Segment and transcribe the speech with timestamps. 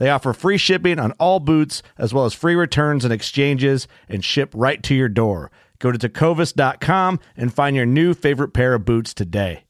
[0.00, 4.24] They offer free shipping on all boots, as well as free returns and exchanges, and
[4.24, 5.50] ship right to your door.
[5.78, 9.64] Go to tecovas.com and find your new favorite pair of boots today.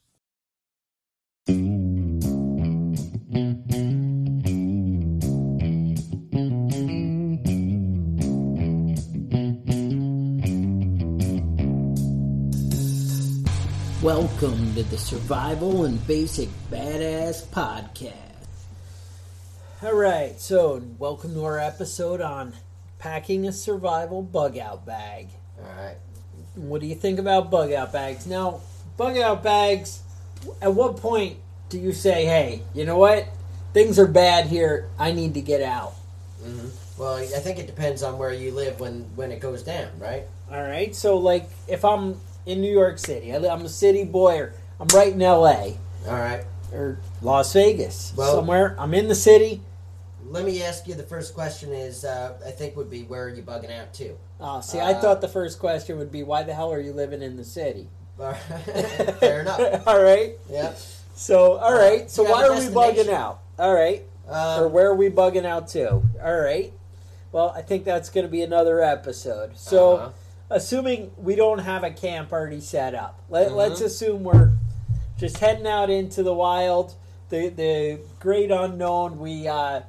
[14.01, 18.30] Welcome to the Survival and Basic Badass Podcast.
[19.83, 22.53] All right, so welcome to our episode on
[22.99, 25.29] packing a survival bug out bag.
[25.59, 25.97] All right.
[26.55, 28.27] What do you think about bug out bags?
[28.27, 28.61] Now,
[28.99, 30.03] bug out bags,
[30.61, 31.39] at what point
[31.71, 33.27] do you say, hey, you know what?
[33.73, 34.89] Things are bad here.
[34.99, 35.95] I need to get out.
[36.43, 36.69] hmm
[36.99, 40.25] Well, I think it depends on where you live when when it goes down, right?
[40.51, 44.55] All right, so like if I'm in New York City, I'm a city boy, or
[44.79, 45.77] I'm right in LA
[46.07, 46.45] All right.
[46.73, 48.77] or Las Vegas, Well- somewhere.
[48.79, 49.63] I'm in the city.
[50.31, 50.95] Let me ask you.
[50.95, 54.15] The first question is, uh, I think, would be where are you bugging out to?
[54.41, 56.93] Oh, see, I Uh, thought the first question would be, why the hell are you
[56.93, 57.89] living in the city?
[59.19, 59.87] Fair enough.
[59.89, 60.39] all right.
[60.49, 60.73] Yeah.
[61.15, 62.09] So, all right.
[62.09, 63.41] So, why are we bugging out?
[63.59, 64.05] All right.
[64.29, 65.91] or Um, where are we bugging out to?
[66.23, 66.73] All right.
[67.33, 69.57] Well, I think that's going to be another episode.
[69.57, 70.09] So, Uh-huh.
[70.51, 73.57] assuming we don't have a camp already set up, let, Mhm.
[73.57, 74.53] let's assume we're
[75.19, 76.95] just heading out into the wild,
[77.31, 79.19] the the great unknown.
[79.19, 79.81] We uh,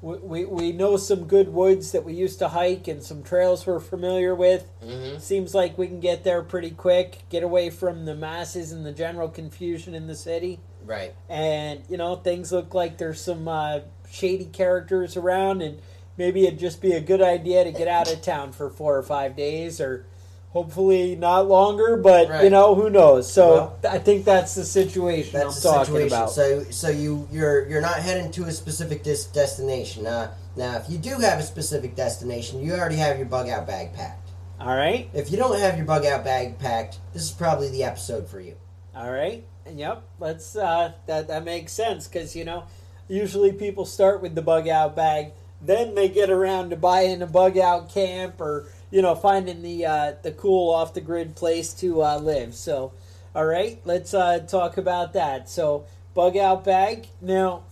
[0.00, 3.80] we, we know some good woods that we used to hike and some trails we're
[3.80, 4.70] familiar with.
[4.84, 5.20] mhm.
[5.20, 8.92] Seems like we can get there pretty quick, get away from the masses and the
[8.92, 11.12] general confusion in the city Right.
[11.28, 15.80] and you know things look like there's some uh, shady characters around and
[16.16, 19.02] maybe it'd just be a good idea to get out of town for four or
[19.02, 20.06] five days or
[20.50, 25.32] hopefully not longer but you know who knows so Well, i think that's the situation
[25.34, 26.06] That's i'm the talking situation.
[26.08, 30.06] about So, so you you're you're not heading to a specific dis- destination.
[30.06, 33.66] Uh, now, if you do have a specific destination, you already have your bug out
[33.66, 34.30] bag packed.
[34.58, 37.84] all right If you don't have your bug out bag packed, this is probably the
[37.84, 38.56] episode for you.
[38.96, 42.64] all right and yep let's uh that that makes sense because you know
[43.06, 47.26] usually people start with the bug out bag then they get around to buying a
[47.26, 51.72] bug out camp or you know finding the uh, the cool off the grid place
[51.74, 52.54] to uh, live.
[52.54, 52.92] So
[53.34, 55.48] all right let's uh, talk about that.
[55.48, 57.08] So bug out bag.
[57.20, 57.64] Now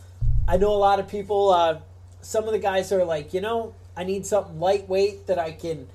[0.49, 1.79] i know a lot of people uh,
[2.21, 5.87] some of the guys are like you know i need something lightweight that i can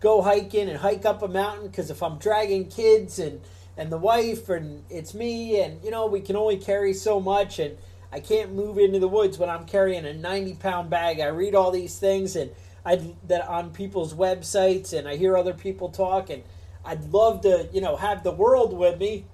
[0.00, 3.40] go hiking and hike up a mountain because if i'm dragging kids and
[3.76, 7.58] and the wife and it's me and you know we can only carry so much
[7.58, 7.76] and
[8.12, 11.20] I can't move into the woods when I'm carrying a 90 pound bag.
[11.20, 12.50] I read all these things and
[12.84, 16.42] I that on people's websites and I hear other people talk and
[16.84, 19.26] I'd love to you know have the world with me,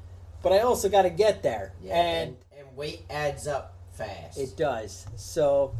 [0.42, 4.38] but I also got to get there and and, and weight adds up fast.
[4.38, 5.06] it does.
[5.16, 5.74] So,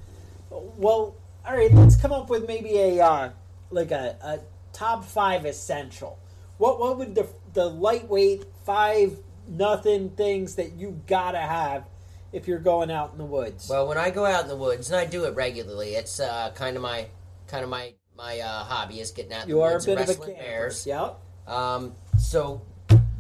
[0.51, 1.73] well, all right.
[1.73, 3.31] Let's come up with maybe a uh,
[3.71, 4.39] like a, a
[4.73, 6.19] top five essential.
[6.59, 11.85] What what would the the lightweight five nothing things that you gotta have
[12.33, 13.69] if you're going out in the woods?
[13.69, 16.51] Well, when I go out in the woods, and I do it regularly, it's uh,
[16.55, 17.07] kind of my
[17.49, 20.05] kind of my my uh, hobby is getting out you the are a bit of
[20.05, 20.43] a wrestling camper.
[20.43, 20.87] bears.
[20.87, 21.19] Yep.
[21.47, 22.63] Um, so,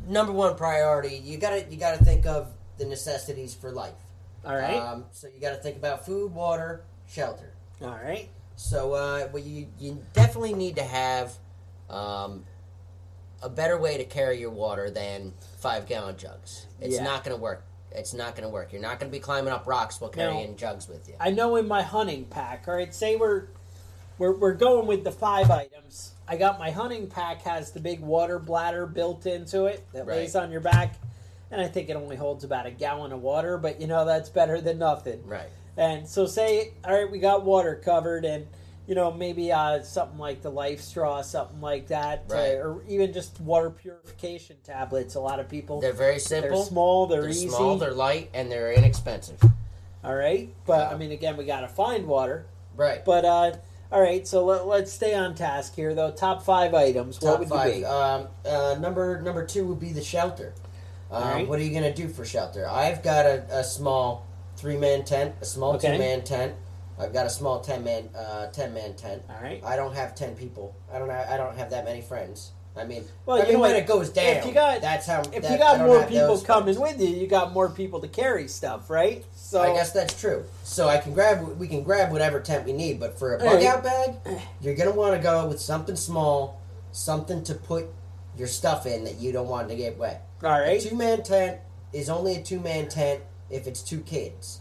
[0.08, 3.94] number one priority, you gotta you gotta think of the necessities for life.
[4.44, 4.76] All right.
[4.76, 7.52] Um, so you gotta think about food, water, shelter.
[7.82, 8.28] All right.
[8.56, 11.32] So, uh, well, you you definitely need to have
[11.90, 12.44] um,
[13.42, 16.66] a better way to carry your water than five gallon jugs.
[16.80, 17.04] It's Yeah.
[17.04, 17.64] not going to work.
[17.92, 18.72] It's not going to work.
[18.72, 20.56] You're not going to be climbing up rocks while carrying No.
[20.56, 21.14] jugs with you.
[21.20, 22.64] I know in my hunting pack.
[22.66, 23.48] All right, say we're
[24.18, 26.12] we're we're going with the five items.
[26.28, 30.18] I got my hunting pack has the big water bladder built into it that Right.
[30.18, 30.94] lays on your back,
[31.50, 33.58] and I think it only holds about a gallon of water.
[33.58, 35.22] But you know that's better than nothing.
[35.26, 35.48] Right.
[35.76, 38.46] And so say, all right, we got water covered, and
[38.88, 42.52] you know maybe uh, something like the LifeStraw, something like that, uh, Right.
[42.54, 45.14] or even just water purification tablets.
[45.16, 47.48] A lot of people They're very simple, they're small, they're, They're easy.
[47.48, 47.76] small.
[47.76, 49.40] They're light, and they're inexpensive.
[50.02, 52.46] all right, but I mean, again, we got to find water.
[52.74, 53.04] Right.
[53.04, 53.52] But uh,
[53.92, 56.10] all right, so let, let's stay on task here, though.
[56.10, 57.20] Top five items.
[57.20, 57.74] what Top would five.
[57.74, 57.84] you be?
[57.84, 60.54] Um, uh, number number two would be the shelter.
[61.10, 61.48] Um, Alright.
[61.48, 62.68] What are you going to do for shelter?
[62.68, 65.92] I've got a, a small three man tent, a small Okay.
[65.92, 66.54] two man tent.
[66.98, 69.22] I've got a small ten man uh, ten man tent.
[69.28, 69.62] all right.
[69.64, 70.74] I don't have ten people.
[70.92, 71.10] I don't.
[71.10, 72.52] Have, I don't have that many friends.
[72.78, 75.06] I mean, Well, I you mean know when it goes down, If you got- that's
[75.06, 75.20] how.
[75.32, 78.48] If that- you got more people coming with you, you got more people to carry
[78.48, 79.24] stuff, right?
[79.34, 80.44] So I guess that's true.
[80.62, 81.58] So I can grab.
[81.58, 84.16] We can grab whatever tent we need, but for a bug out bag,
[84.60, 86.60] you're gonna want to go with something small,
[86.92, 87.86] something to put
[88.36, 90.26] your stuff in that you don't want to get wet.
[90.44, 91.58] All right, two man tent
[91.94, 94.60] is only a two man tent if it's two kids.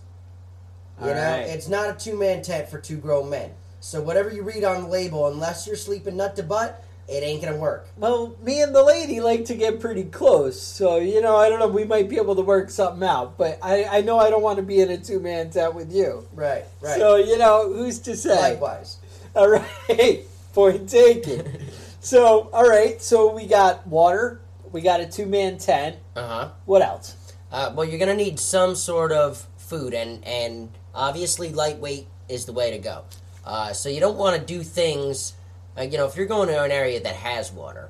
[1.02, 1.48] You know, Alright.
[1.50, 3.52] it's not a two man tent for two grown men.
[3.82, 7.44] So whatever you read on the label, unless you're sleeping nut to butt, it ain't
[7.44, 7.88] gonna work.
[7.98, 11.60] Well, me and the lady like to get pretty close, so you know, I don't
[11.60, 11.68] know.
[11.68, 14.58] We might be able to work something out, but I, I know I don't want
[14.58, 16.28] to be in a two man tent with you.
[16.34, 16.98] Right, right.
[16.98, 18.54] So you know, who's to say?
[18.54, 18.98] Likewise.
[19.36, 20.22] All right,
[20.54, 21.68] point taken.
[22.00, 24.42] so, all right, so we got water,
[24.72, 25.98] we got a two man tent.
[26.16, 26.50] Uh huh.
[26.66, 27.16] What else?
[27.52, 32.54] Uh, well, you're gonna need some sort of food, and and obviously lightweight is the
[32.54, 33.04] way to go.
[33.46, 35.34] Uh, so you don't want to do things,
[35.78, 37.90] uh, you know, if you're going to an area that has water,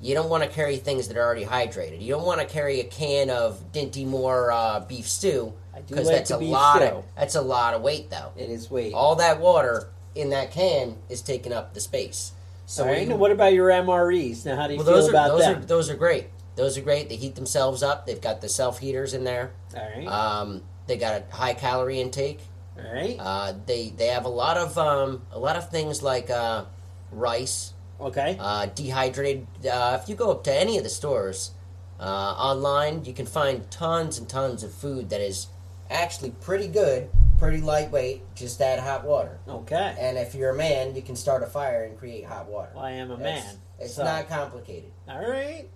[0.00, 2.00] you don't want to carry things that are already hydrated.
[2.00, 5.52] You don't want to carry a can of Dinty Moore uh, beef stew
[5.86, 6.84] because like that's a lot stew.
[6.96, 8.32] of that's a lot of weight though.
[8.36, 8.92] It is weight.
[8.94, 12.32] All that water in that can is taking up the space.
[12.66, 14.44] So all right, you- what about your MREs?
[14.44, 15.62] Now, how do you well, feel those are about those them?
[15.62, 16.26] are those are great.
[16.56, 17.08] Those are great.
[17.08, 18.06] They heat themselves up.
[18.06, 19.52] They've got the self heaters in there.
[19.76, 22.40] all right, Um, they got a high calorie intake.
[22.76, 26.30] all right, Uh, they they have a lot of um, a lot of things like
[26.30, 26.64] uh,
[27.10, 28.36] rice, okay.
[28.40, 29.46] uh, dehydrated.
[29.66, 31.52] Uh, if you go up to any of the stores
[32.00, 35.48] uh, online, you can find tons and tons of food that is
[35.90, 37.08] actually pretty good,
[37.38, 38.22] pretty lightweight.
[38.34, 39.38] Just add hot water.
[39.48, 39.96] Okay.
[39.98, 42.70] And if you're a man, you can start a fire and create hot water.
[42.74, 43.54] Well, I am a It's- man.
[43.80, 44.90] It's so- not complicated.
[45.08, 45.68] All right.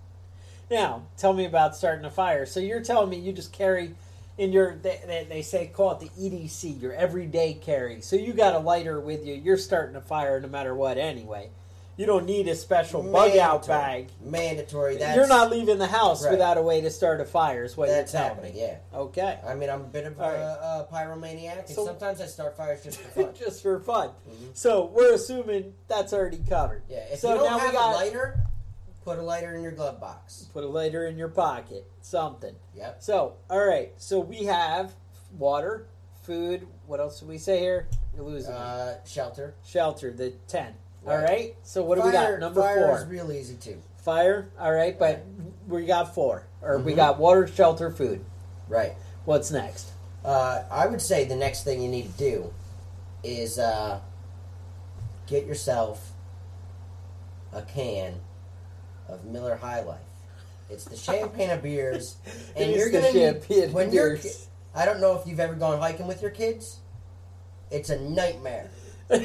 [0.69, 2.45] Now, tell me about starting a fire.
[2.45, 3.95] So you're telling me you just carry
[4.37, 8.01] in your they, they, say call it the EDC, your everyday carry.
[8.01, 9.35] So you got a lighter with you.
[9.35, 11.49] You're starting a fire no matter what anyway.
[11.95, 14.07] You don't need a special bug out bag.
[14.19, 14.97] Mandatory.
[14.97, 16.31] That's, you're not leaving the house Right.
[16.31, 17.63] without a way to start a fire.
[17.63, 18.55] Is what That's you're telling happening.
[18.55, 18.61] me.
[18.61, 18.77] Yeah.
[18.95, 19.39] Okay.
[19.47, 20.33] I mean, I'm a bit of right.
[20.33, 23.33] a, a pyromaniac, and So- sometimes I start fires just for fun.
[23.37, 24.09] just for fun.
[24.27, 24.57] Mhm.
[24.57, 26.81] So we're assuming that's already covered.
[26.89, 28.39] Yeah, if so you don't now have we got a lighter,
[29.03, 30.47] put a lighter in your glove box.
[30.53, 31.85] put a lighter in your pocket.
[32.01, 32.55] Something.
[32.75, 32.97] Yep.
[33.01, 33.91] So, all right.
[33.97, 34.93] So we have
[35.37, 35.87] water,
[36.23, 36.67] food.
[36.87, 37.87] What else did we say here?
[38.15, 38.57] You're losing me.
[38.59, 39.55] Uh, shelter.
[39.65, 40.75] Shelter, the tent.
[41.05, 41.23] All Right.
[41.23, 41.55] right.
[41.63, 42.39] So what do we got?
[42.39, 42.97] Number fire four.
[42.99, 43.77] is real easy too.
[43.97, 44.49] Fire.
[44.59, 45.25] All right, but
[45.67, 46.45] we got four.
[46.61, 46.97] Or we Mhm.
[46.97, 48.23] got water, shelter, food.
[48.69, 48.93] Right.
[49.25, 49.91] What's next?
[50.23, 52.53] Uh, I would say the next thing you need to do
[53.23, 53.99] is uh,
[55.27, 56.11] get yourself
[57.51, 58.15] a can
[59.09, 59.99] of Miller High Life.
[60.69, 62.15] It's the champagne of beers,
[62.55, 64.11] and It is you're the gonna champagne need of when you're.
[64.17, 64.47] beers.
[64.75, 66.77] I don't know if you've ever gone hiking with your kids.
[67.71, 68.69] It's a nightmare.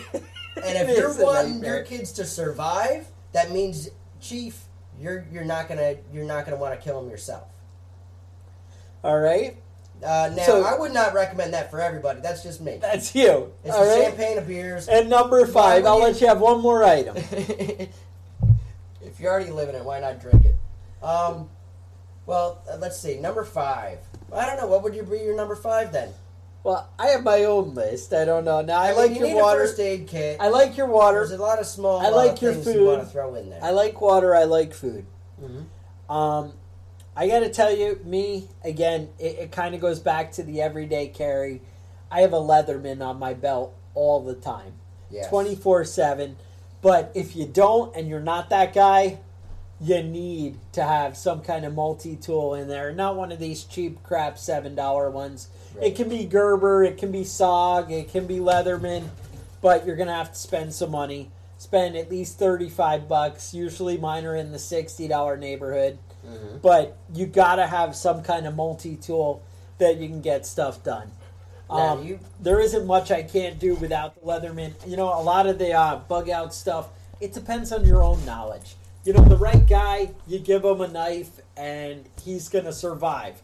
[0.61, 4.61] And if you're wanting your kids to survive, that means, Chief,
[5.01, 7.45] you're you're not gonna you're not gonna want to kill them yourself.
[9.05, 9.57] All right.
[10.05, 12.21] Uh, now, So- I would not recommend that for everybody.
[12.23, 12.77] That's just me.
[12.79, 13.53] That's you.
[13.63, 14.05] It's all the right.
[14.09, 14.89] champagne of beers.
[14.89, 17.17] And number five, I'll let you have one more item.
[19.19, 20.55] if you're already living it, why not drink it?
[21.05, 21.51] Um,
[22.25, 23.19] well, uh, let's see.
[23.19, 23.99] Number five.
[24.33, 24.69] I don't know.
[24.69, 26.11] What would you be your number five then?
[26.63, 28.13] Well, I have my own list.
[28.13, 28.61] I don't know.
[28.61, 29.63] Now I, I mean, like you your need water.
[29.63, 30.37] a first aid kit.
[30.39, 31.27] I like your water.
[31.27, 31.99] There's a lot of small.
[31.99, 32.77] I like uh, your food.
[32.77, 33.59] You want to throw in there.
[33.61, 34.37] I like water.
[34.37, 35.05] I like food.
[35.43, 35.65] Mhm.
[36.15, 36.53] Um,
[37.17, 39.09] I got to tell you, me again.
[39.19, 41.61] It, it kind of goes back to the everyday carry.
[42.09, 44.75] I have a Leatherman on my belt all the time,
[45.29, 46.37] twenty four seven.
[46.81, 49.19] But if you don't, and you're not that guy,
[49.81, 52.93] you need to have some kind of multi tool in there.
[52.93, 55.49] Not one of these cheap crap seven dollar ones.
[55.75, 55.87] Right.
[55.87, 59.09] It can be Gerber, it can be Sog, it can be Leatherman,
[59.61, 61.31] but you're gonna have to spend some money.
[61.59, 63.53] Spend at least thirty five bucks.
[63.55, 65.99] Usually mine are in the sixty dollar neighborhood.
[66.27, 66.63] Mhm.
[66.63, 69.43] But you gotta have some kind of multi tool
[69.79, 71.11] that you can get stuff done.
[71.71, 74.73] Um, you- there isn't much I can't do without the Leatherman.
[74.87, 76.89] You know, a lot of the uh, bug out stuff.
[77.21, 78.77] It depends on your own knowledge.
[79.05, 83.43] You know, the right guy, you give him a knife and he's gonna survive.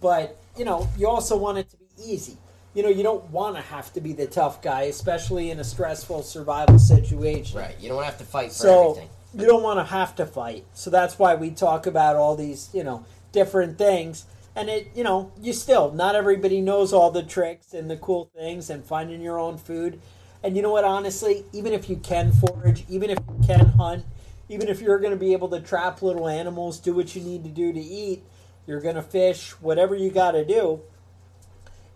[0.00, 2.36] But you know, you also want it to be easy.
[2.74, 5.64] You know, you don't want to have to be the tough guy, especially in a
[5.64, 7.58] stressful survival situation.
[7.58, 7.74] Right.
[7.80, 9.10] You don't have to fight for So everything.
[9.34, 10.64] you don't want to have to fight.
[10.74, 14.26] So that's why we talk about all these, you know, different things.
[14.56, 18.30] And it, you know, you still not everybody knows all the tricks and the cool
[18.36, 20.00] things and finding your own food.
[20.42, 20.84] And you know what?
[20.84, 24.04] Honestly, even if you can forage, even if you can hunt,
[24.48, 27.42] even if you're going to be able to trap little animals, do what you need
[27.44, 28.22] to do to eat,
[28.66, 30.80] you're going to fish, whatever you got to do.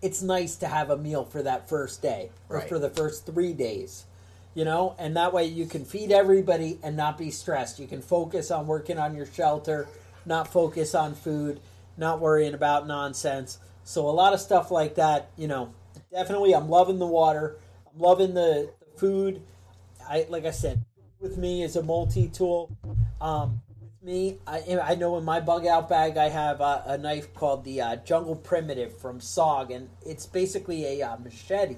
[0.00, 2.69] It's nice to have a meal for that first day or Right.
[2.69, 4.05] for the first three days
[4.55, 8.00] you know and that way you can feed everybody and not be stressed you can
[8.00, 9.87] focus on working on your shelter
[10.25, 11.61] not focus on food
[11.99, 15.73] not worrying about nonsense so a lot of stuff like that you know
[16.12, 17.57] definitely i'm loving the water
[17.93, 19.43] i'm loving the, the food
[20.09, 20.85] i like i said
[21.21, 22.71] with me is a multi-tool
[23.21, 26.99] um, with me I, I know in my bug out bag i have a, a
[26.99, 31.76] knife called the uh, jungle primitive from sog and it's basically a uh, machete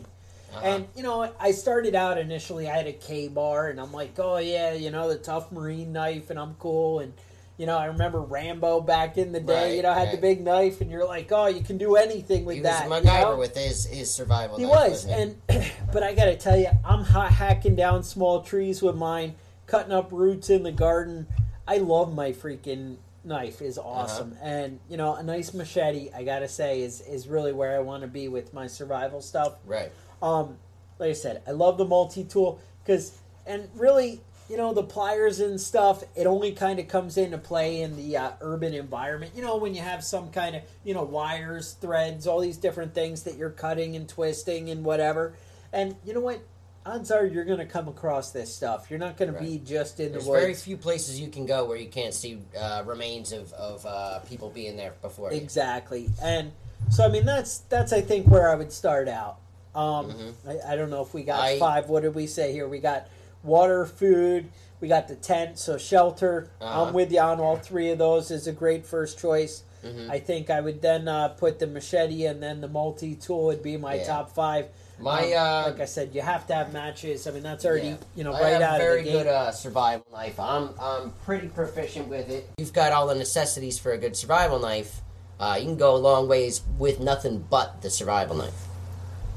[0.53, 0.61] Uh-huh.
[0.65, 2.69] and you know, I started out initially.
[2.69, 6.29] I had a Ka-Bar, and I'm like, oh yeah, you know, the tough marine knife,
[6.31, 6.99] and I'm cool.
[6.99, 7.13] And
[7.61, 9.67] you know, I remember Rambo back in the day.
[9.69, 12.47] Right, you know, had the big knife, and you're like, oh, you can do anything
[12.47, 12.89] with he that.
[12.89, 13.37] was you MacGyver know?
[13.37, 14.57] with his his survival.
[14.57, 15.37] He knife, was, and
[15.93, 19.35] but I got to tell you, I'm ha- hacking down small trees with mine,
[19.67, 21.27] cutting up roots in the garden.
[21.69, 23.87] I love my freaking knife; is Uh-huh.
[23.91, 26.11] awesome, and you know, a nice machete.
[26.17, 29.59] I gotta say, is is really where I want to be with my survival stuff.
[29.67, 29.93] right.
[30.23, 30.57] Um,
[30.99, 35.39] like I said, I love the multi tool because, and really, you know, the pliers
[35.39, 36.03] and stuff.
[36.17, 39.33] It only kind of comes into play in the uh, urban environment.
[39.37, 42.93] You know, when you have some kind of you know wires, threads, all these different
[42.95, 45.35] things that you're cutting and twisting and whatever.
[45.73, 46.41] And you know what?
[46.85, 48.87] Odds are you're going to come across this stuff.
[48.91, 50.43] You're not going to be just in There's the woods.
[50.43, 54.19] very few places you can go where you can't see uh, remains of of uh,
[54.21, 55.31] people being there before.
[55.31, 55.37] you.
[55.39, 56.51] Exactly, and
[56.91, 59.37] so I mean that's that's I think where I would start out.
[59.75, 60.33] Um, Mhm.
[60.49, 61.89] I, I don't know if we got I- five.
[61.89, 62.67] What did we say here?
[62.67, 63.07] We got
[63.43, 64.51] water, food.
[64.81, 66.49] We got the tent, so shelter.
[66.61, 66.85] Uh-huh.
[66.85, 68.31] I'm with you on all three of those.
[68.31, 69.63] Is a great first choice.
[69.85, 70.11] Mhm.
[70.11, 73.63] I think I would then uh, put the machete and then the multi tool would
[73.63, 74.05] be my Yeah.
[74.07, 74.67] top five.
[74.99, 77.27] My Um, uh, like I said, you have to have matches.
[77.27, 77.97] I mean that's already Yeah.
[78.15, 79.19] you know I right have out very of the gate.
[79.25, 80.39] good uh, survival knife.
[80.39, 82.47] I'm I'm pretty proficient with it.
[82.59, 85.01] You've got all the necessities for a good survival knife.
[85.39, 88.67] Uh, you can go a long ways with nothing but the survival knife.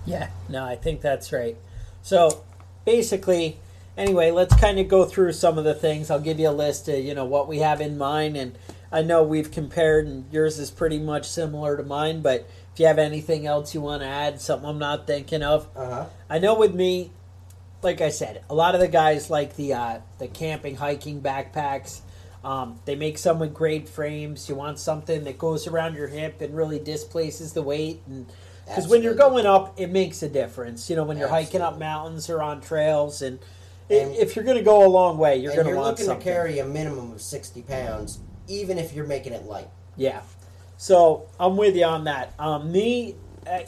[0.06, 1.56] Yeah, no, I think that's right.
[2.02, 2.44] So
[2.84, 3.58] basically,
[3.98, 6.10] anyway, let's kind of go through some of the things.
[6.10, 8.58] I'll give you a list of you know what we have in mind, and
[8.92, 12.22] I know we've compared, and yours is pretty much similar to mine.
[12.22, 15.68] But if you have anything else you want to add, something I'm not thinking of,
[15.76, 16.06] Uh huh.
[16.30, 17.12] I know with me,
[17.82, 22.02] like I said, a lot of the guys like the uh, the camping hiking backpacks.
[22.44, 24.50] Um, they make some with great frames.
[24.50, 28.26] You want something that goes around your hip and really displaces the weight, and
[28.66, 30.90] because when you're going up, it makes a difference.
[30.90, 33.40] You know, when you're hiking up mountains or on trails, and,
[34.02, 36.06] And- if you're going to go a long way, you're going to you're want looking
[36.06, 36.26] something.
[36.26, 39.70] to carry a minimum of 60 pounds, even if you're making it light.
[39.96, 40.22] Yeah.
[40.78, 42.34] So I'm with you on that.
[42.40, 43.16] Um, me,
[43.48, 43.66] I,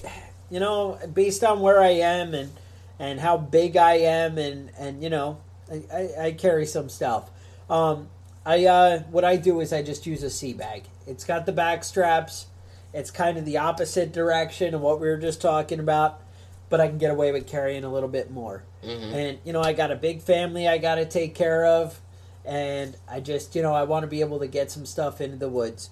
[0.50, 2.52] you know, based on where I am and
[2.98, 5.40] and how big I am, and and you know,
[5.72, 7.30] I, I, I carry some stuff.
[7.70, 8.10] Um,
[8.46, 10.84] I uh, what I do is I just use a sea bag.
[11.08, 12.48] It's got the back straps.
[12.94, 16.22] It's kind of the opposite direction of what we were just talking about,
[16.70, 18.64] but I can get away with carrying a little bit more.
[18.84, 19.14] Mhm.
[19.14, 22.00] And you know, I got a big family I got to take care of,
[22.44, 25.38] and I just you know I want to be able to get some stuff into
[25.38, 25.90] the woods.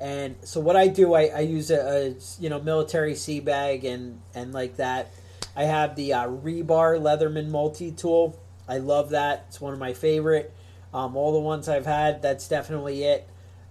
[0.00, 1.78] And so what I do, I, I use a,
[2.08, 5.12] a you know military sea bag and and like that.
[5.56, 8.38] I have the uh, Rebar Leatherman multi tool.
[8.68, 9.44] I love that.
[9.48, 10.52] It's one of my favorite.
[10.92, 13.28] Um, all the ones I've had, that's definitely it.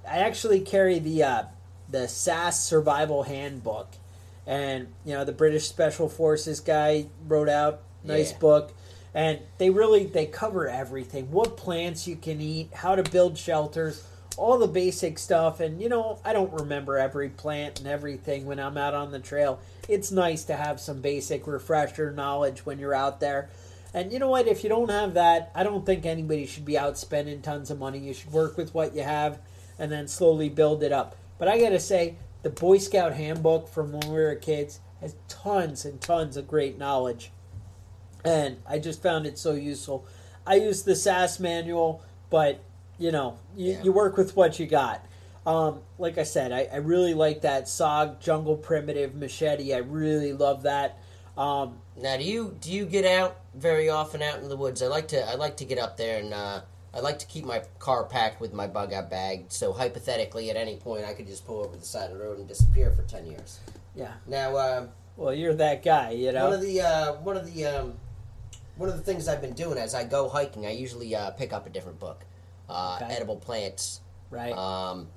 [0.10, 1.44] I actually carry the uh,
[1.90, 3.90] the SAS Survival Handbook,
[4.46, 8.38] and you know the British Special Forces guy wrote out nice Yeah.
[8.40, 8.74] book,
[9.14, 14.04] and they really they cover everything: what plants you can eat, how to build shelters,
[14.38, 15.60] all the basic stuff.
[15.60, 19.20] And you know, I don't remember every plant and everything when I'm out on the
[19.20, 19.60] trail.
[19.88, 23.50] It's nice to have some basic refresher knowledge when you're out there.
[23.96, 24.48] And you know what?
[24.48, 27.78] If you don't have that, I don't think anybody should be out spending tons of
[27.78, 28.00] money.
[28.00, 29.38] You should work with what you have
[29.78, 31.16] and then slowly build it up.
[31.38, 35.84] But I gotta say, the Boy Scout handbook from when we were kids has tons
[35.86, 37.32] and tons of great knowledge.
[38.24, 40.06] And I just found it so useful.
[40.46, 42.62] I use the SAS manual, but
[42.98, 43.84] you know, you, Yeah.
[43.84, 45.06] you work with what you got.
[45.46, 49.74] Um, like I said, I, I really like that SOG Jungle Primitive Machete.
[49.74, 51.00] I really love that.
[51.38, 54.82] Um, Now, do you do you get out very often out in the woods?
[54.82, 56.62] I like to I like to get up there and uh,
[56.96, 59.46] I like to keep my car packed with my bug out bag.
[59.50, 62.38] So hypothetically, at any point, I could just pull over the side of the road
[62.40, 63.60] and disappear for ten years.
[63.96, 64.14] yeah.
[64.28, 66.46] Now, uh, Well, you're that guy, you know.
[66.46, 67.94] one of the uh, one of the um,
[68.78, 71.52] one of the things I've been doing as I go hiking, I usually uh, pick
[71.54, 72.26] up a different book,
[72.70, 73.14] uh, Okay.
[73.14, 74.02] edible plants.
[74.30, 74.54] right.
[74.54, 75.08] Um,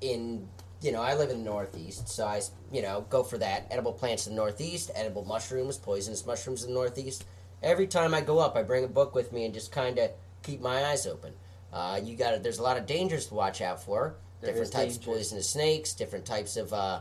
[0.00, 0.48] in
[0.82, 2.40] you know, I live in the Northeast, so I
[2.72, 3.66] you know go for that.
[3.70, 7.24] Edible plants in the Northeast, edible mushrooms, poisonous mushrooms in the Northeast.
[7.62, 10.10] Every time I go up, I bring a book with me and just kind of
[10.42, 11.32] keep my eyes open.
[11.72, 14.14] Uh, you got There's a lot of dangers to watch out for.
[14.40, 17.00] There different types of poisonous snakes, different types of uh,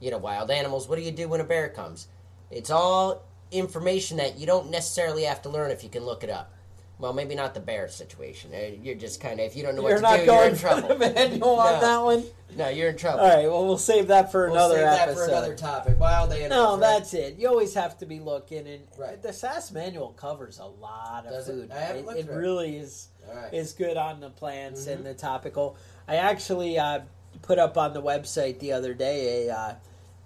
[0.00, 0.88] you know wild animals.
[0.88, 2.08] What do you do when a bear comes?
[2.50, 6.30] It's all information that you don't necessarily have to learn if you can look it
[6.30, 6.52] up.
[6.98, 8.52] Well, maybe not the bear situation.
[8.54, 10.52] Uh, You're just kind of if you don't know what you're to do, you're going
[10.52, 10.88] in trouble.
[10.96, 11.80] the manual on No.
[11.80, 12.24] that one.
[12.56, 13.20] No, you're in trouble.
[13.20, 13.44] All right.
[13.50, 15.24] Well, we'll save that for We'll another save that episode.
[15.24, 16.00] for another topic.
[16.00, 16.50] Wild animals.
[16.50, 16.80] no, right?
[16.80, 17.36] that's it.
[17.38, 19.20] You always have to be looking, and Right.
[19.20, 21.52] the SAS manual covers a lot of Does it?
[21.52, 21.70] food.
[21.70, 22.32] I haven't it it it.
[22.32, 23.52] really is right.
[23.52, 24.92] is good on the plants Mhm.
[24.94, 25.76] and the topical.
[26.08, 27.00] I actually uh,
[27.42, 29.74] put up on the website the other day a uh,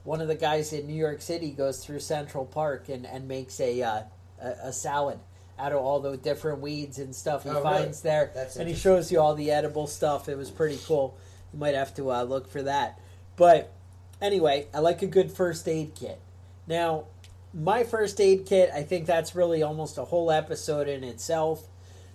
[0.05, 3.59] one of the guys in New York City goes through Central Park and and makes
[3.59, 4.03] a uh,
[4.41, 5.19] a, a salad
[5.61, 7.63] out of all the different weeds and stuff he Oh, really?
[7.63, 10.29] finds there, That's and he shows you all the edible stuff.
[10.29, 11.17] It was pretty cool.
[11.53, 12.99] You might have to uh, look for that.
[13.37, 13.73] But
[14.21, 16.21] anyway, I like a good first aid kit.
[16.67, 17.05] Now,
[17.53, 21.67] my first aid kit, I think that's really almost a whole episode in itself.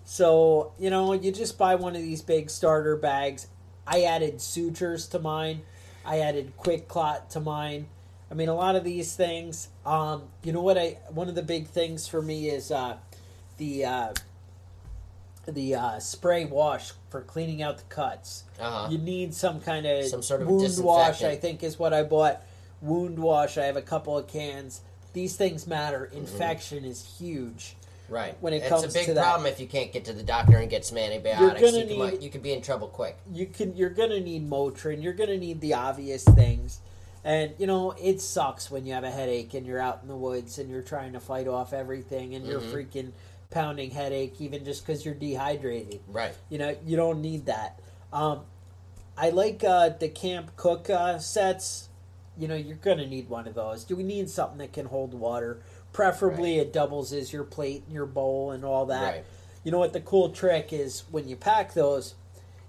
[0.06, 3.48] So, you know, you just buy one of these big starter bags.
[3.88, 5.62] I added sutures to mine.
[6.06, 7.88] I added QuikClot to mine.
[8.30, 9.70] I mean, a lot of these things.
[9.86, 10.78] Um, you know what?
[10.78, 12.98] I one of the big things for me is uh,
[13.58, 14.14] the uh,
[15.48, 18.44] the uh, spray wash for cleaning out the cuts.
[18.60, 18.90] Uh-huh.
[18.92, 21.24] You need some kind of Some sort of wound wash.
[21.24, 22.42] I think is what I bought.
[22.82, 23.58] Wound wash.
[23.58, 24.82] I have a couple of cans.
[25.14, 26.08] These things matter.
[26.08, 26.18] Mm-hmm.
[26.18, 27.76] Infection is huge.
[28.08, 28.38] Right.
[28.40, 29.24] when it it's comes a big to that.
[29.24, 31.60] problem if you can't get to the doctor and get some antibiotics.
[31.60, 33.18] gonna you, can, you could be in trouble quick.
[33.34, 35.02] you can you're gonna need Motrin.
[35.02, 36.82] You're gonna need the obvious things,
[37.24, 40.16] and you know it sucks when you have a headache and you're out in the
[40.16, 42.72] woods and you're trying to fight off everything and you're Mhm.
[42.72, 43.12] freaking
[43.56, 46.02] pounding headache even just because you're dehydrated.
[46.08, 46.34] Right.
[46.50, 47.80] You know you don't need that.
[48.12, 48.42] Um,
[49.18, 51.88] I like uh, the Camp Cook uh, sets.
[52.38, 53.86] You know you're gonna need one of those.
[53.86, 55.62] Do we need something that can hold water?
[55.94, 59.14] Preferably it doubles as your plate and your bowl and all that.
[59.14, 59.26] Right.
[59.64, 62.16] You know what the cool trick is when you pack those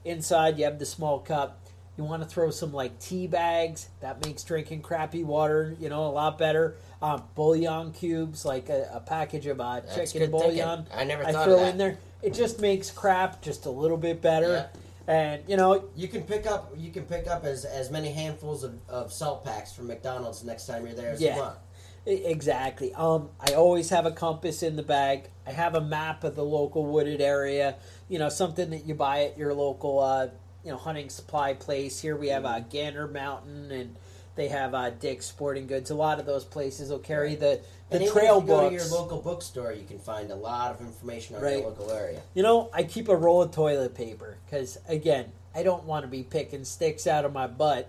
[0.05, 1.66] inside you have the small cup.
[1.97, 3.89] You want to throw some like tea bags.
[4.01, 6.77] That makes drinking crappy water, you know, a lot better.
[7.01, 10.31] Um, bouillon cubes, like a, a package of uh, chicken good thinking.
[10.31, 10.87] bouillon.
[10.95, 11.71] I never I thought throw of that.
[11.73, 11.99] in there.
[12.23, 14.69] It just makes crap just a little bit better.
[15.07, 16.73] And you know, You can pick up.
[16.77, 20.67] You can pick up as, as many handfuls of, of salt packs from McDonald's next
[20.67, 21.37] time you're there as Yeah.
[21.37, 21.59] you want.
[22.07, 22.95] Exactly.
[22.95, 25.29] Um, I always have a compass in the bag.
[25.47, 27.77] I have a map of the local wooded area.
[28.09, 30.29] You know, something that you buy at your local, uh,
[30.67, 32.01] you know, hunting supply place.
[32.01, 33.95] Here we have uh, Gander Mountain, and
[34.35, 35.91] they have uh, Dick's Sporting Goods.
[35.91, 38.69] A lot of those places will carry the the And even trail if you go
[38.69, 41.59] to your local bookstore, you can find a lot of information on Right.
[41.61, 42.21] your local area.
[42.35, 46.09] You know, I keep a roll of toilet paper because, again, I don't want to
[46.09, 47.89] be picking sticks out of my butt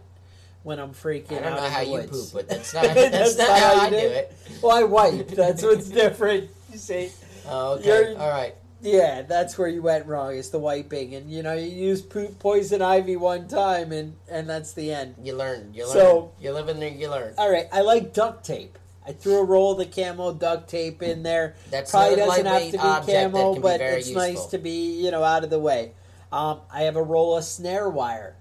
[0.61, 2.11] when I'm freaking I don't out know in how the you woods.
[2.31, 4.35] poop, but that's not that's, not, how, I do it.
[4.61, 5.29] Well, I wipe.
[5.29, 6.51] That's what's different.
[6.71, 7.09] You see?
[7.47, 7.87] Oh, okay.
[7.87, 8.53] You're- All right.
[8.81, 10.35] Yeah, that's where you went wrong.
[10.35, 14.47] Is the wiping, and you know you use po- poison ivy one time, and and
[14.47, 15.15] that's the end.
[15.23, 15.73] You learn.
[15.73, 15.93] You learn.
[15.93, 16.89] So- you live in there.
[16.89, 17.33] You learn.
[17.37, 18.77] All right, I like duct tape.
[19.05, 21.55] I threw a roll of the camo duct tape in there.
[21.71, 22.71] That's Probably doesn't have to
[23.07, 25.93] be camo, be but it's nice to be you know out of the way.
[26.31, 28.35] Um, I have a roll of snare wire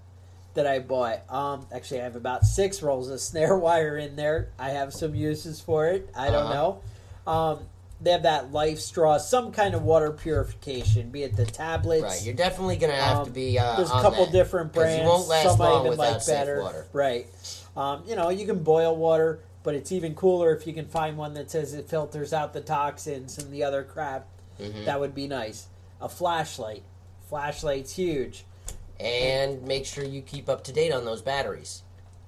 [0.53, 1.21] that I bought.
[1.31, 4.49] Um, actually, I have about six rolls of snare wire in there.
[4.59, 6.09] I have some uses for it.
[6.15, 6.53] I don't Uh-huh.
[6.53, 7.31] know.
[7.31, 7.59] Um,
[8.01, 12.03] they have that LifeStraw, some kind of water purification, be it the tablets.
[12.03, 13.57] Right, you're definitely gonna have to Um, be.
[13.57, 15.01] Uh, There's a couple that, different brands.
[15.03, 16.61] You won't last Some I long even without like safe better.
[16.61, 16.85] water.
[16.93, 17.27] Right.
[17.75, 21.17] Um, you know, you can boil water, but it's even cooler if you can find
[21.17, 24.27] one that says it filters out the toxins and the other crap.
[24.59, 24.85] Mhm.
[24.85, 25.67] That would be nice.
[26.01, 26.83] A flashlight.
[27.29, 28.45] Flashlight's huge.
[28.99, 31.83] And make sure you keep up to date on those batteries.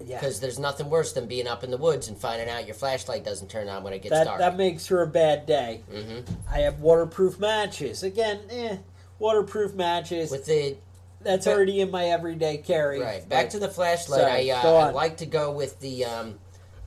[0.06, 0.20] Yeah.
[0.20, 3.24] Because there's nothing worse than being up in the woods and finding out your flashlight
[3.26, 4.40] doesn't turn on when it gets That dark.
[4.40, 5.82] that makes for a bad day.
[5.92, 8.02] hmm I have waterproof matches.
[8.04, 8.78] Again, eh,
[9.20, 10.32] waterproof matches.
[10.32, 10.78] With the
[11.22, 13.02] That's But- already in my everyday carry.
[13.02, 16.40] right back to the flashlight, Sorry, I, uh, I like to go with the um,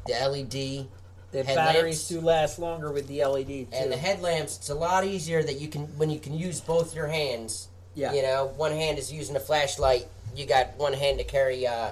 [0.06, 0.88] the LED
[1.32, 1.54] the headlamps.
[1.54, 3.76] batteries do last longer with the LED too.
[3.76, 4.56] and the headlamps.
[4.56, 7.68] It's a lot easier that you can when you can use both your hands.
[7.94, 8.14] yeah.
[8.14, 10.06] You know, one hand is using a flashlight.
[10.34, 11.90] You got one hand to carry uh,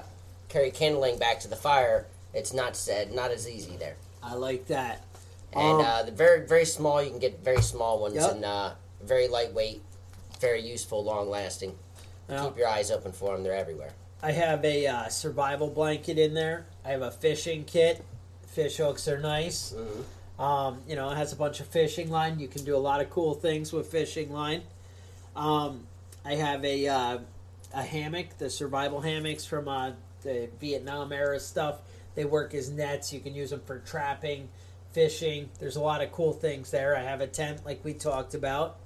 [0.50, 2.06] carry kindling back to the fire.
[2.34, 3.96] It's not said not as easy there.
[4.22, 5.02] I like that.
[5.52, 8.32] And Um, uh, the very very small, you can get very small ones Yep.
[8.32, 9.80] and uh, very lightweight,
[10.38, 11.76] very useful, long lasting.
[12.28, 13.92] Now, Keep your eyes open for them; they're everywhere.
[14.22, 16.66] I have a uh, survival blanket in there.
[16.84, 18.04] I have a fishing kit.
[18.46, 19.72] Fish hooks are nice.
[19.72, 20.04] Mhm.
[20.42, 22.38] Um, you know, it has a bunch of fishing line.
[22.38, 24.62] You can do a lot of cool things with fishing line.
[25.36, 25.86] Um,
[26.24, 27.18] I have a uh,
[27.74, 31.80] a hammock, the survival hammocks from uh, the Vietnam era stuff.
[32.14, 33.12] They work as nets.
[33.12, 34.48] You can use them for trapping,
[34.92, 35.48] fishing.
[35.58, 36.96] There's a lot of cool things there.
[36.96, 38.78] I have a tent, like we talked about.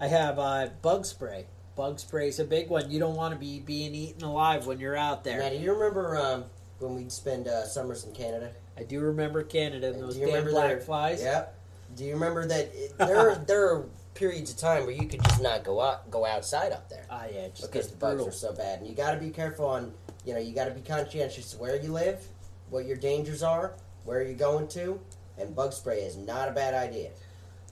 [0.00, 1.46] I have uh, bug spray.
[1.76, 2.90] Bug spray is a big one.
[2.90, 5.38] You don't want to be being eaten alive when you're out there.
[5.38, 6.44] Now, do you remember um,
[6.78, 8.52] when we'd spend uh, summers in Canada?
[8.76, 11.22] I do remember Canada and those do you damn black flies.
[11.22, 11.54] Yep.
[11.96, 15.22] Do you remember that it, there are, there are periods of time where you could
[15.22, 18.28] just not go out go outside up there Ah, yeah, just because the bugs brutal.
[18.28, 19.92] are so bad, and you got to be careful on
[20.28, 22.22] you know you got to be conscientious where you live,
[22.68, 23.72] what your dangers are,
[24.04, 25.00] where you're going to,
[25.38, 27.10] and bug spray is not a bad idea.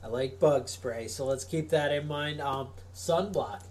[0.03, 2.41] I like bug spray, so let's keep that in mind.
[2.41, 3.63] Um, sunblock.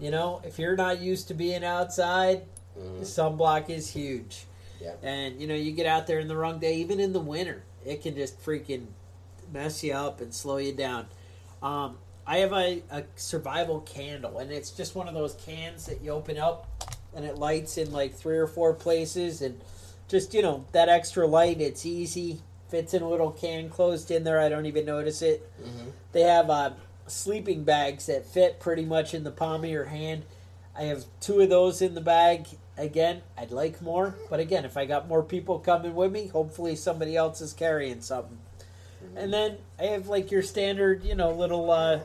[0.00, 2.46] You know, if you're not used to being outside,
[2.78, 3.00] Mhm.
[3.02, 4.46] sunblock is huge.
[4.80, 4.94] Yeah.
[5.02, 7.64] And you know, you get out there in the wrong day, even in the winter,
[7.84, 8.86] it can just freaking
[9.52, 11.06] mess you up and slow you down.
[11.62, 16.00] Um, I have a, a survival candle, and it's just one of those cans that
[16.00, 16.66] you open up
[17.14, 19.60] and it lights in like three or four places, and
[20.08, 21.60] just you know that extra light.
[21.60, 24.40] It's easy, fits in a little can closed in there.
[24.40, 25.50] I don't even notice it.
[25.60, 25.90] Mm-hmm.
[26.12, 26.70] They have uh,
[27.06, 30.24] sleeping bags that fit pretty much in the palm of your hand.
[30.76, 32.46] I have two of those in the bag.
[32.78, 36.74] Again, I'd like more, but again, if I got more people coming with me, hopefully
[36.74, 38.38] somebody else is carrying something.
[39.14, 42.00] And then I have like your standard, you know, little uh,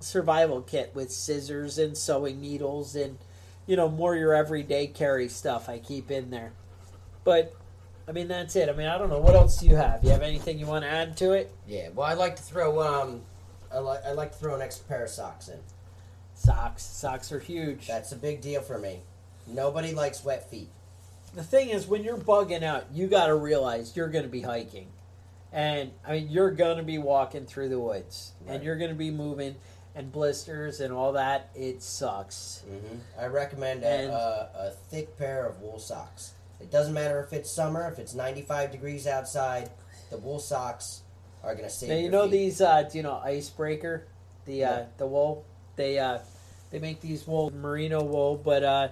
[0.00, 3.18] survival kit with scissors and sewing needles and,
[3.70, 6.50] you know, more your everyday carry stuff I keep in there.
[7.22, 7.54] But,
[8.08, 8.68] I mean, that's it.
[8.68, 9.20] I mean, I don't know.
[9.20, 10.02] What else do you have?
[10.02, 11.54] You have anything you want to add to it?
[11.68, 11.90] Yeah.
[11.94, 13.20] Well, I like to throw um,
[13.72, 15.60] I like I like to throw an extra pair of socks in.
[16.34, 16.82] Socks.
[16.82, 17.86] Socks are huge.
[17.86, 19.02] That's a big deal for me.
[19.46, 20.68] Nobody likes wet feet.
[21.36, 24.40] the thing is when you're bugging out you got to realize you're going to be
[24.40, 24.88] hiking
[25.52, 28.54] and i mean you're going to be walking through the woods Right.
[28.56, 29.54] and you're going to be moving
[29.94, 32.96] and blisters and all that it sucks Mm-hmm.
[33.20, 36.32] I recommend a, a, a thick pair of wool socks.
[36.60, 39.70] It doesn't matter if it's summer, if it's 95 degrees outside,
[40.10, 41.02] the wool socks
[41.42, 42.32] are going to save now you know feet.
[42.32, 44.06] these, uh, you know icebreaker
[44.44, 45.44] the uh the wool
[45.76, 46.18] they uh
[46.70, 48.88] they make these wool merino wool but uh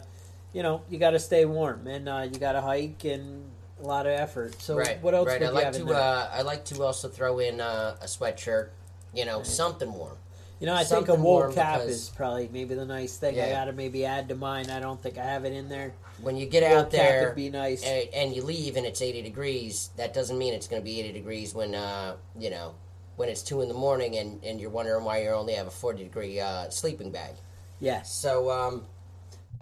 [0.52, 3.44] you know you got to stay warm and uh you got to hike and
[3.80, 5.42] a lot of effort so right, what else right.
[5.42, 8.70] I you like to uh, I like to also throw in uh, a sweatshirt,
[9.14, 10.16] you know, something warm.
[10.60, 13.38] You know, I think a wool warm cap because- is probably maybe the nice thing.
[13.40, 14.70] I gotta maybe add to mine.
[14.70, 15.92] I don't think I have it in there.
[16.20, 17.84] When you get wool out there would be nice.
[17.84, 20.98] and, and you leave and it's 80 degrees, that doesn't mean it's going to be
[21.00, 22.74] 80 degrees when uh, you know
[23.16, 25.70] when it's two in the morning and, and you're wondering why you only have a
[25.70, 27.34] 40 degree uh, sleeping bag.
[27.80, 28.12] yes.
[28.12, 28.84] So, um,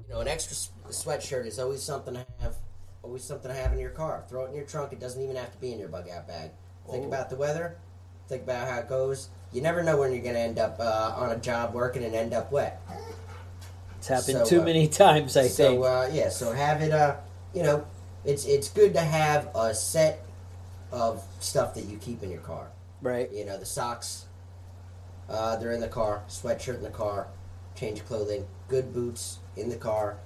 [0.06, 2.54] you know, an extra s- sweatshirt is always something to have.
[3.02, 4.24] Always something to have in your car.
[4.28, 4.92] Throw it in your trunk.
[4.92, 6.50] It doesn't even have to be in your bug out bag.
[6.90, 7.06] Think Oh.
[7.08, 7.76] about the weather.
[8.28, 9.28] Think about how it goes.
[9.52, 12.14] You never know when you're going to end up uh, on a job working and
[12.14, 12.80] end up wet.
[13.98, 15.52] It's happened So, too uh, many times, I think.
[15.52, 16.92] So uh, yeah, so have it.
[16.92, 17.16] Uh,
[17.54, 17.86] you know,
[18.24, 20.24] it's it's good to have a set
[20.92, 22.68] of stuff that you keep in your car.
[23.00, 23.30] right.
[23.32, 24.26] You know, the socks.
[25.28, 26.22] Uh, they're in the car.
[26.28, 27.26] Sweatshirt in the car.
[27.74, 28.46] Change of clothing.
[28.68, 30.18] Good boots in the car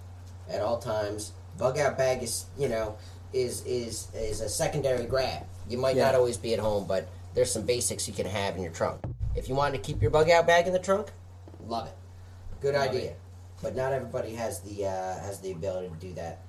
[0.48, 1.32] at all times.
[1.58, 2.96] Bug out bag is you know
[3.32, 5.44] is is is a secondary grab.
[5.68, 6.06] You might Yeah.
[6.06, 9.00] not always be at home, but there's some basics you can have in your trunk.
[9.34, 11.08] If you wanted to keep your bug out bag in the trunk,
[11.66, 11.94] love it.
[12.60, 13.14] Good Love idea.
[13.62, 16.40] But not everybody has the uh, has the ability to do that.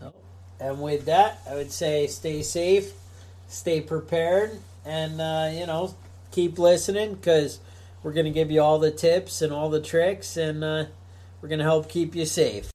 [0.00, 0.12] So,
[0.60, 2.92] and with that, I would say stay safe,
[3.48, 5.94] stay prepared, and uh, you know,
[6.30, 7.60] keep listening because
[8.02, 10.84] we're going to give you all the tips and all the tricks, and uh,
[11.40, 12.70] we're going to help keep you safe.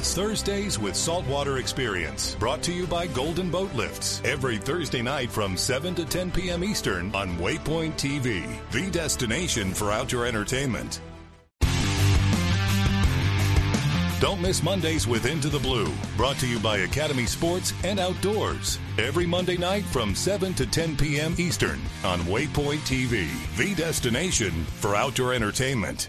[0.00, 4.20] Thursdays with Saltwater Experience, brought to you by Golden Boat Lifts.
[4.24, 6.64] Every Thursday night from 7 to 10 p.m.
[6.64, 11.00] Eastern on Waypoint TV, the destination for outdoor entertainment.
[14.18, 18.78] Don't miss Mondays with Into the Blue, brought to you by Academy Sports and Outdoors.
[18.98, 21.34] Every Monday night from 7 to 10 p.m.
[21.36, 23.28] Eastern on Waypoint TV,
[23.58, 26.08] the destination for outdoor entertainment.